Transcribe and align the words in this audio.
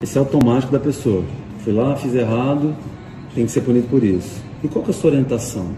Esse 0.00 0.16
é 0.16 0.20
automático 0.20 0.70
da 0.70 0.78
pessoa. 0.78 1.24
Fui 1.64 1.72
lá, 1.72 1.96
fiz 1.96 2.14
errado, 2.14 2.72
tem 3.34 3.44
que 3.44 3.50
ser 3.50 3.62
punido 3.62 3.88
por 3.88 4.04
isso. 4.04 4.40
E 4.62 4.68
qual 4.68 4.84
que 4.84 4.92
é 4.92 4.94
a 4.94 4.96
sua 4.96 5.10
orientação? 5.10 5.74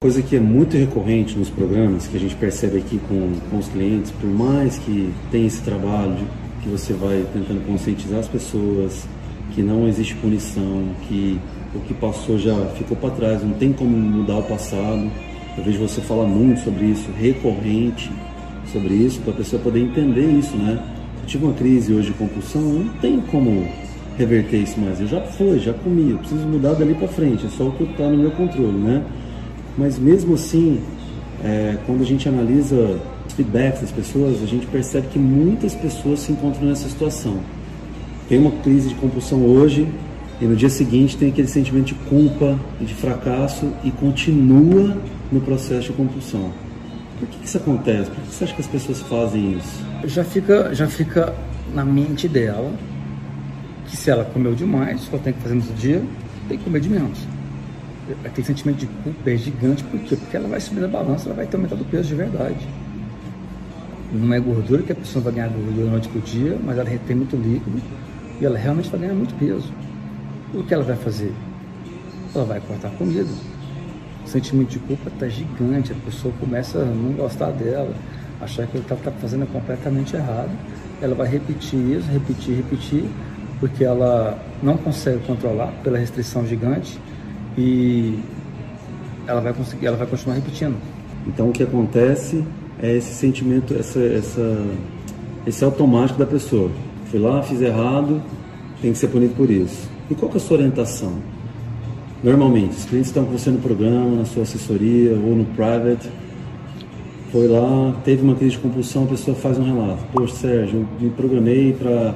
Coisa 0.00 0.22
que 0.22 0.34
é 0.34 0.40
muito 0.40 0.78
recorrente 0.78 1.36
nos 1.36 1.50
programas, 1.50 2.06
que 2.06 2.16
a 2.16 2.20
gente 2.20 2.34
percebe 2.36 2.78
aqui 2.78 2.98
com, 3.00 3.38
com 3.50 3.58
os 3.58 3.68
clientes, 3.68 4.10
por 4.12 4.30
mais 4.30 4.78
que 4.78 5.12
tenha 5.30 5.46
esse 5.46 5.60
trabalho 5.60 6.14
de, 6.14 6.24
que 6.62 6.70
você 6.70 6.94
vai 6.94 7.22
tentando 7.34 7.66
conscientizar 7.66 8.20
as 8.20 8.28
pessoas, 8.28 9.06
que 9.54 9.60
não 9.60 9.86
existe 9.86 10.14
punição, 10.14 10.96
que 11.06 11.38
o 11.74 11.80
que 11.80 11.92
passou 11.92 12.38
já 12.38 12.64
ficou 12.78 12.96
para 12.96 13.10
trás, 13.10 13.42
não 13.42 13.52
tem 13.52 13.74
como 13.74 13.94
mudar 13.94 14.38
o 14.38 14.42
passado. 14.44 15.12
Eu 15.54 15.64
vejo 15.64 15.80
você 15.80 16.00
falar 16.00 16.24
muito 16.24 16.60
sobre 16.60 16.86
isso, 16.86 17.10
recorrente, 17.12 18.10
sobre 18.72 18.94
isso, 18.94 19.20
para 19.20 19.32
a 19.32 19.36
pessoa 19.36 19.60
poder 19.62 19.80
entender 19.80 20.26
isso, 20.30 20.56
né? 20.56 20.82
Eu 21.20 21.26
tive 21.26 21.44
uma 21.44 21.54
crise 21.54 21.92
hoje 21.92 22.08
de 22.08 22.14
compulsão, 22.14 22.62
não 22.62 22.88
tem 23.00 23.20
como 23.20 23.66
reverter 24.16 24.58
isso 24.58 24.78
mais. 24.80 25.00
Eu 25.00 25.06
já 25.06 25.20
foi, 25.20 25.58
já 25.58 25.72
comi, 25.72 26.10
eu 26.10 26.18
preciso 26.18 26.46
mudar 26.46 26.74
dali 26.74 26.94
para 26.94 27.08
frente, 27.08 27.46
é 27.46 27.48
só 27.48 27.68
o 27.68 27.72
que 27.72 27.84
está 27.84 28.08
no 28.08 28.18
meu 28.18 28.30
controle, 28.32 28.78
né? 28.78 29.02
Mas 29.76 29.98
mesmo 29.98 30.34
assim, 30.34 30.80
é, 31.42 31.78
quando 31.86 32.02
a 32.02 32.04
gente 32.04 32.28
analisa 32.28 33.00
os 33.26 33.32
feedbacks 33.34 33.80
das 33.80 33.92
pessoas, 33.92 34.42
a 34.42 34.46
gente 34.46 34.66
percebe 34.66 35.06
que 35.08 35.18
muitas 35.18 35.74
pessoas 35.74 36.20
se 36.20 36.32
encontram 36.32 36.66
nessa 36.66 36.88
situação. 36.88 37.38
Tem 38.28 38.38
uma 38.38 38.50
crise 38.50 38.88
de 38.88 38.94
compulsão 38.96 39.44
hoje 39.44 39.88
e 40.40 40.44
no 40.44 40.54
dia 40.54 40.68
seguinte 40.68 41.16
tem 41.16 41.30
aquele 41.30 41.48
sentimento 41.48 41.86
de 41.86 41.94
culpa 41.94 42.58
de 42.80 42.94
fracasso 42.94 43.72
e 43.84 43.90
continua 43.90 44.96
no 45.30 45.40
processo 45.40 45.88
de 45.88 45.92
compulsão. 45.92 46.67
Por 47.18 47.28
que, 47.28 47.44
isso 47.44 47.56
acontece? 47.56 48.10
Por 48.10 48.22
que 48.22 48.34
você 48.34 48.44
acha 48.44 48.54
que 48.54 48.60
as 48.60 48.66
pessoas 48.66 49.00
fazem 49.00 49.58
isso? 49.58 49.84
Já 50.04 50.22
fica, 50.22 50.74
já 50.74 50.86
fica 50.86 51.34
na 51.74 51.84
mente 51.84 52.28
dela 52.28 52.72
que 53.86 53.96
se 53.96 54.10
ela 54.10 54.24
comeu 54.24 54.54
demais, 54.54 55.08
ela 55.10 55.20
tem 55.20 55.32
que 55.32 55.40
fazer 55.40 55.54
no 55.54 55.62
dia, 55.74 56.02
tem 56.48 56.58
que 56.58 56.64
comer 56.64 56.80
de 56.80 56.88
menos. 56.88 57.18
Aquele 58.24 58.46
sentimento 58.46 58.78
de 58.78 58.86
culpa 58.86 59.30
é 59.30 59.36
gigante, 59.36 59.82
por 59.84 60.00
quê? 60.00 60.16
Porque 60.16 60.36
ela 60.36 60.48
vai 60.48 60.60
subir 60.60 60.80
na 60.80 60.88
balança, 60.88 61.26
ela 61.26 61.34
vai 61.34 61.46
ter 61.46 61.56
aumentado 61.56 61.82
o 61.82 61.84
peso 61.84 62.08
de 62.08 62.14
verdade. 62.14 62.68
Não 64.12 64.32
é 64.32 64.40
gordura 64.40 64.82
que 64.82 64.92
a 64.92 64.94
pessoa 64.94 65.22
vai 65.22 65.34
ganhar 65.34 65.48
gordura 65.48 65.90
noite 65.90 66.08
por 66.08 66.22
dia, 66.22 66.58
mas 66.64 66.78
ela 66.78 66.88
retém 66.88 67.16
muito 67.16 67.36
líquido 67.36 67.82
e 68.40 68.44
ela 68.44 68.58
realmente 68.58 68.88
vai 68.88 69.00
ganhar 69.00 69.14
muito 69.14 69.34
peso. 69.34 69.70
O 70.54 70.62
que 70.62 70.72
ela 70.72 70.84
vai 70.84 70.96
fazer? 70.96 71.32
Ela 72.34 72.44
vai 72.44 72.60
cortar 72.60 72.90
comida 72.92 73.28
o 74.28 74.30
sentimento 74.30 74.68
de 74.68 74.78
culpa 74.80 75.08
está 75.08 75.26
gigante, 75.26 75.90
a 75.92 75.94
pessoa 76.04 76.32
começa 76.38 76.78
a 76.78 76.84
não 76.84 77.12
gostar 77.12 77.50
dela, 77.50 77.94
achar 78.40 78.66
que 78.66 78.76
ele 78.76 78.84
está 78.84 78.94
tá 78.94 79.10
fazendo 79.10 79.50
completamente 79.50 80.14
errado. 80.14 80.50
Ela 81.00 81.14
vai 81.14 81.26
repetir 81.26 81.78
isso, 81.78 82.06
repetir, 82.10 82.56
repetir, 82.56 83.04
porque 83.58 83.84
ela 83.84 84.38
não 84.62 84.76
consegue 84.76 85.24
controlar 85.26 85.72
pela 85.82 85.96
restrição 85.96 86.46
gigante 86.46 87.00
e 87.56 88.18
ela 89.26 89.40
vai 89.40 89.54
conseguir, 89.54 89.86
ela 89.86 89.96
vai 89.96 90.06
continuar 90.06 90.36
repetindo. 90.36 90.76
Então 91.26 91.48
o 91.48 91.52
que 91.52 91.62
acontece 91.62 92.44
é 92.82 92.94
esse 92.94 93.14
sentimento, 93.14 93.74
essa, 93.74 93.98
essa, 93.98 94.66
esse 95.46 95.64
automático 95.64 96.18
da 96.18 96.26
pessoa. 96.26 96.70
Fui 97.06 97.18
lá, 97.18 97.42
fiz 97.42 97.62
errado, 97.62 98.22
tem 98.82 98.92
que 98.92 98.98
ser 98.98 99.08
punido 99.08 99.34
por 99.34 99.50
isso. 99.50 99.88
E 100.10 100.14
qual 100.14 100.30
que 100.30 100.36
é 100.36 100.40
a 100.40 100.44
sua 100.44 100.58
orientação? 100.58 101.14
Normalmente, 102.22 102.76
os 102.76 102.84
clientes 102.84 103.10
estão 103.10 103.24
com 103.24 103.32
você 103.32 103.50
no 103.50 103.58
programa, 103.58 104.16
na 104.16 104.24
sua 104.24 104.42
assessoria 104.42 105.12
ou 105.12 105.36
no 105.36 105.44
private. 105.44 106.08
Foi 107.30 107.46
lá, 107.46 107.94
teve 108.04 108.22
uma 108.22 108.34
crise 108.34 108.52
de 108.52 108.58
compulsão, 108.58 109.04
a 109.04 109.06
pessoa 109.06 109.36
faz 109.36 109.58
um 109.58 109.62
relato. 109.62 110.02
Poxa, 110.12 110.34
Sérgio, 110.34 110.80
eu 110.80 111.06
me 111.06 111.10
programei 111.10 111.72
para 111.72 112.14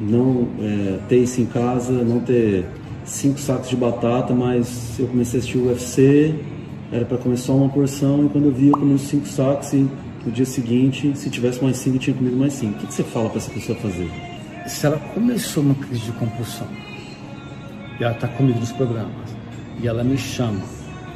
não 0.00 0.48
é, 0.60 0.98
ter 1.08 1.18
isso 1.18 1.40
em 1.40 1.46
casa, 1.46 1.92
não 1.92 2.20
ter 2.20 2.64
cinco 3.04 3.38
sacos 3.38 3.68
de 3.68 3.76
batata, 3.76 4.34
mas 4.34 4.98
eu 4.98 5.06
comecei 5.06 5.38
a 5.38 5.42
assistir 5.42 5.58
o 5.58 5.68
UFC, 5.68 6.34
era 6.90 7.04
para 7.04 7.18
comer 7.18 7.36
só 7.36 7.54
uma 7.54 7.68
porção, 7.68 8.26
e 8.26 8.28
quando 8.28 8.46
eu 8.46 8.52
vi, 8.52 8.68
eu 8.68 8.78
comi 8.78 8.94
os 8.94 9.02
cinco 9.02 9.26
sacos 9.26 9.72
e 9.72 9.86
no 10.24 10.32
dia 10.32 10.44
seguinte, 10.44 11.12
se 11.14 11.30
tivesse 11.30 11.62
mais 11.62 11.76
cinco, 11.76 11.96
eu 11.96 12.00
tinha 12.00 12.16
comido 12.16 12.36
mais 12.36 12.52
cinco. 12.52 12.74
O 12.74 12.78
que, 12.78 12.86
que 12.86 12.94
você 12.94 13.04
fala 13.04 13.28
para 13.28 13.38
essa 13.38 13.50
pessoa 13.50 13.78
fazer? 13.78 14.10
Se 14.66 14.86
ela 14.86 14.98
começou 15.14 15.62
uma 15.62 15.74
crise 15.74 16.02
de 16.02 16.12
compulsão, 16.12 16.66
e 17.98 18.04
ela 18.04 18.14
está 18.14 18.28
comigo 18.28 18.58
nos 18.58 18.72
programas, 18.72 19.36
e 19.80 19.86
ela 19.86 20.04
me 20.04 20.16
chama, 20.16 20.60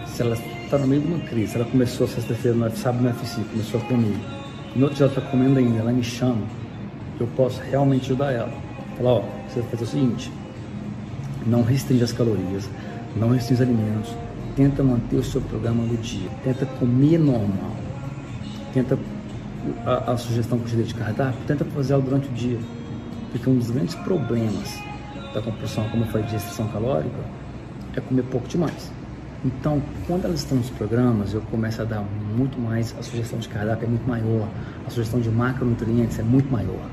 se 0.06 0.22
ela 0.22 0.37
está 0.65 0.78
no 0.78 0.87
meio 0.87 1.03
de 1.03 1.09
uma 1.09 1.19
crise, 1.20 1.56
ela 1.56 1.65
começou 1.65 2.09
sexta-feira, 2.09 2.56
no 2.56 2.76
sábado 2.76 3.03
no 3.04 3.10
FC, 3.10 3.41
começou 3.50 3.81
comigo, 3.82 4.19
no 4.75 4.84
outro 4.84 4.97
dia 4.97 5.06
ela 5.06 5.15
está 5.15 5.31
comendo 5.31 5.59
ainda, 5.59 5.78
ela 5.78 5.93
me 5.93 6.03
chama, 6.03 6.43
eu 7.20 7.26
posso 7.37 7.60
realmente 7.70 8.06
ajudar 8.06 8.32
ela. 8.32 8.53
Falar, 8.97 9.10
ó, 9.10 9.25
você 9.48 9.60
vai 9.60 9.70
fazer 9.70 9.84
o 9.84 9.87
seguinte, 9.87 10.32
não 11.47 11.62
restringe 11.62 12.04
as 12.04 12.12
calorias, 12.12 12.69
não 13.16 13.28
restringe 13.31 13.62
os 13.62 13.69
alimentos, 13.69 14.14
tenta 14.56 14.82
manter 14.82 15.16
o 15.16 15.22
seu 15.22 15.41
programa 15.41 15.84
no 15.84 15.97
dia, 15.99 16.28
tenta 16.43 16.66
comer 16.66 17.19
normal, 17.19 17.76
tenta 18.72 18.99
a, 19.84 20.12
a 20.12 20.16
sugestão 20.16 20.59
que 20.59 20.64
eu 20.64 20.70
te 20.70 20.76
dei 20.76 20.84
de 20.84 20.94
cardápio, 20.94 21.41
tenta 21.47 21.64
fazer 21.64 21.94
ela 21.94 22.03
durante 22.03 22.28
o 22.28 22.32
dia, 22.32 22.59
porque 23.31 23.49
um 23.49 23.56
dos 23.56 23.70
grandes 23.70 23.94
problemas 23.94 24.78
da 25.34 25.41
compulsão, 25.41 25.88
como 25.88 26.04
falei, 26.06 26.26
de 26.26 26.32
restrição 26.32 26.69
calórica, 26.69 27.19
é 27.97 28.00
comer 28.00 28.22
pouco 28.25 28.48
demais. 28.48 28.93
Então, 29.44 29.82
quando 30.06 30.25
elas 30.26 30.41
estão 30.41 30.56
nos 30.56 30.70
programas, 30.70 31.34
eu 31.34 31.41
começo 31.43 31.82
a 31.82 31.84
dar 31.84 32.04
muito 32.37 32.60
mais, 32.60 32.94
a 32.98 33.03
sugestão 33.03 33.38
de 33.38 33.48
cardápio 33.48 33.87
é 33.87 33.88
muito 33.88 34.09
maior, 34.09 34.48
a 34.87 34.91
sugestão 34.91 35.20
de 35.20 35.28
macronutrientes 35.31 36.19
é 36.19 36.22
muito 36.22 36.50
maior, 36.50 36.88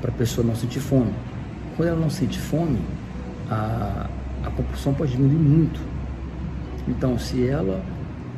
para 0.00 0.10
a 0.10 0.14
pessoa 0.14 0.46
não 0.46 0.54
sentir 0.54 0.80
fome. 0.80 1.12
Quando 1.76 1.88
ela 1.88 2.00
não 2.00 2.08
sente 2.08 2.38
fome, 2.38 2.78
a, 3.50 4.06
a 4.44 4.50
compulsão 4.50 4.94
pode 4.94 5.12
diminuir 5.12 5.38
muito. 5.38 5.80
Então, 6.86 7.18
se 7.18 7.46
ela, 7.46 7.82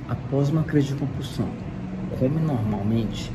após 0.08 0.48
uma 0.48 0.62
crise 0.62 0.88
de 0.88 0.94
compulsão, 0.94 1.48
come 2.18 2.40
normalmente, 2.40 3.30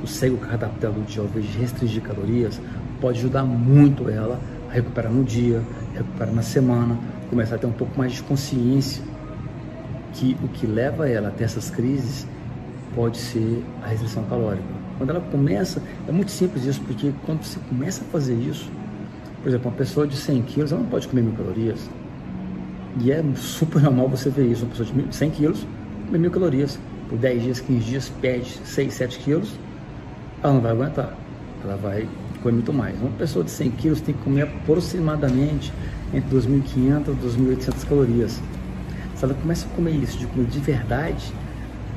o 0.00 0.06
segue 0.06 0.34
o 0.34 0.38
cardápio 0.38 0.80
dela 0.80 0.94
do 0.94 1.02
dia 1.02 1.22
ao 1.22 1.26
invés 1.26 1.46
de 1.46 1.58
restringir 1.58 2.02
calorias, 2.02 2.60
pode 3.00 3.18
ajudar 3.18 3.42
muito 3.42 4.08
ela 4.08 4.38
recuperar 4.74 5.12
no 5.12 5.24
dia, 5.24 5.62
recuperar 5.94 6.34
na 6.34 6.42
semana, 6.42 6.98
começar 7.30 7.56
a 7.56 7.58
ter 7.58 7.66
um 7.66 7.72
pouco 7.72 7.96
mais 7.96 8.12
de 8.12 8.22
consciência 8.22 9.02
que 10.12 10.36
o 10.42 10.48
que 10.48 10.66
leva 10.66 11.08
ela 11.08 11.28
a 11.28 11.30
ter 11.30 11.44
essas 11.44 11.70
crises 11.70 12.26
pode 12.94 13.16
ser 13.16 13.64
a 13.82 13.88
restrição 13.88 14.24
calórica. 14.24 14.64
Quando 14.98 15.10
ela 15.10 15.20
começa, 15.20 15.82
é 16.06 16.12
muito 16.12 16.30
simples 16.30 16.64
isso, 16.64 16.80
porque 16.82 17.12
quando 17.24 17.42
você 17.42 17.58
começa 17.68 18.02
a 18.02 18.04
fazer 18.06 18.34
isso, 18.34 18.70
por 19.42 19.48
exemplo, 19.48 19.70
uma 19.70 19.76
pessoa 19.76 20.06
de 20.06 20.16
100 20.16 20.42
quilos, 20.42 20.72
ela 20.72 20.80
não 20.80 20.88
pode 20.88 21.08
comer 21.08 21.22
mil 21.22 21.34
calorias. 21.34 21.90
E 23.00 23.10
é 23.10 23.24
super 23.34 23.82
normal 23.82 24.08
você 24.08 24.30
ver 24.30 24.46
isso, 24.46 24.64
uma 24.64 24.70
pessoa 24.70 24.88
de 24.88 25.14
100 25.14 25.30
quilos 25.30 25.66
comer 26.06 26.18
mil 26.18 26.30
calorias. 26.30 26.78
Por 27.08 27.18
10 27.18 27.42
dias, 27.42 27.60
15 27.60 27.84
dias, 27.84 28.08
perde 28.20 28.58
6, 28.64 28.94
7 28.94 29.18
quilos, 29.18 29.52
ela 30.42 30.54
não 30.54 30.60
vai 30.60 30.72
aguentar. 30.72 31.14
Ela 31.62 31.76
vai 31.76 32.08
comer 32.44 32.54
muito 32.54 32.72
mais. 32.72 33.00
Uma 33.00 33.10
pessoa 33.10 33.42
de 33.42 33.50
100 33.50 33.70
quilos 33.70 34.00
tem 34.02 34.14
que 34.14 34.22
comer 34.22 34.42
aproximadamente 34.42 35.72
entre 36.12 36.36
2.500 36.36 37.08
e 37.08 37.56
2.800 37.56 37.88
calorias. 37.88 38.42
Se 39.16 39.24
ela 39.24 39.34
começa 39.34 39.66
a 39.66 39.70
comer 39.70 39.92
isso, 39.92 40.18
de 40.18 40.26
comer 40.26 40.46
de 40.46 40.60
verdade, 40.60 41.32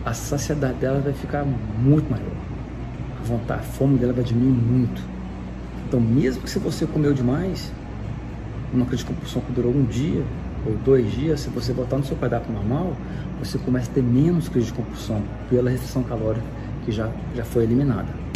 a 0.05 0.13
saciedade 0.13 0.75
dela 0.75 1.01
vai 1.01 1.11
ficar 1.11 1.43
muito 1.43 2.09
maior. 2.09 2.31
A 3.19 3.23
vontade, 3.25 3.59
a 3.59 3.63
fome 3.63 3.97
dela 3.97 4.13
vai 4.13 4.23
diminuir 4.23 4.53
muito. 4.53 5.01
Então, 5.85 5.99
mesmo 5.99 6.43
que 6.43 6.49
se 6.49 6.59
você 6.59 6.85
comeu 6.85 7.13
demais, 7.13 7.71
uma 8.73 8.85
crise 8.85 9.03
de 9.03 9.09
compulsão 9.09 9.41
que 9.41 9.51
durou 9.51 9.73
um 9.73 9.83
dia 9.83 10.23
ou 10.65 10.75
dois 10.77 11.11
dias, 11.11 11.41
se 11.41 11.49
você 11.49 11.73
botar 11.73 11.97
no 11.97 12.05
seu 12.05 12.15
cardápio 12.15 12.53
normal, 12.53 12.95
você 13.39 13.57
começa 13.57 13.91
a 13.91 13.93
ter 13.93 14.03
menos 14.03 14.47
crise 14.47 14.67
de 14.67 14.73
compulsão 14.73 15.21
pela 15.49 15.69
restrição 15.69 16.03
calórica 16.03 16.45
que 16.85 16.91
já, 16.91 17.09
já 17.35 17.43
foi 17.43 17.63
eliminada. 17.63 18.26